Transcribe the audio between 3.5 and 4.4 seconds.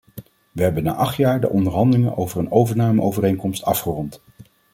afgerond.